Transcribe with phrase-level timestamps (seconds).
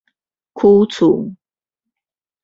[0.55, 1.31] 邱厝